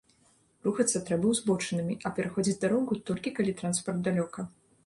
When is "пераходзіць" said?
2.21-2.57